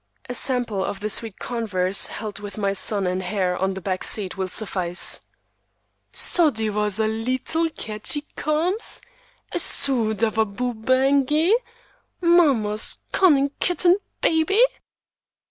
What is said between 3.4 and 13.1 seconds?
on the back seat will suffice:— "Sodywazzaleetlecatchykums! 'Esoodavaboobangy! Mamma's